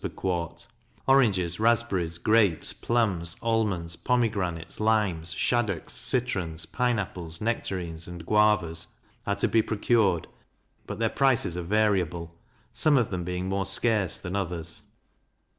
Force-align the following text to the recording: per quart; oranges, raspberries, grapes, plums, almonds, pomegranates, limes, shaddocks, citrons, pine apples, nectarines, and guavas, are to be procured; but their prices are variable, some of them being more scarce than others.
per 0.03 0.09
quart; 0.09 0.65
oranges, 1.07 1.59
raspberries, 1.59 2.17
grapes, 2.17 2.73
plums, 2.73 3.37
almonds, 3.43 3.95
pomegranates, 3.95 4.79
limes, 4.79 5.31
shaddocks, 5.31 5.93
citrons, 5.93 6.65
pine 6.65 6.97
apples, 6.97 7.39
nectarines, 7.39 8.07
and 8.07 8.25
guavas, 8.25 8.87
are 9.27 9.35
to 9.35 9.47
be 9.47 9.61
procured; 9.61 10.27
but 10.87 10.97
their 10.97 11.07
prices 11.07 11.55
are 11.55 11.61
variable, 11.61 12.33
some 12.73 12.97
of 12.97 13.11
them 13.11 13.23
being 13.23 13.47
more 13.47 13.67
scarce 13.67 14.17
than 14.17 14.35
others. 14.35 14.85